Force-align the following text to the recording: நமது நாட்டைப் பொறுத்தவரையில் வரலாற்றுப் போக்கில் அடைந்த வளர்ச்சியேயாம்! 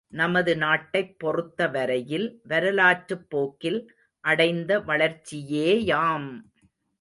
நமது 0.13 0.57
நாட்டைப் 0.57 1.19
பொறுத்தவரையில் 1.19 2.41
வரலாற்றுப் 2.43 3.29
போக்கில் 3.29 3.79
அடைந்த 4.23 4.79
வளர்ச்சியேயாம்! 4.79 6.29